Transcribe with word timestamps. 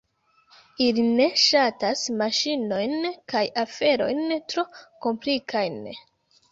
Ili 0.85 1.03
ne 1.19 1.27
ŝatas 1.41 2.05
maŝinojn 2.23 2.97
kaj 3.35 3.45
aferojn 3.67 4.27
tro 4.51 4.69
komplikajn. 5.07 5.81